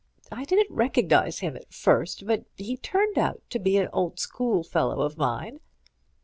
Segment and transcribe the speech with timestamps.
[0.31, 4.99] I didn't recognize him at first, but he turned out to be an old schoolfellow
[5.01, 5.59] of mine."